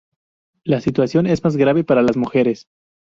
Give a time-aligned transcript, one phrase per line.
[0.63, 2.67] La situación es más grave para las mujeres.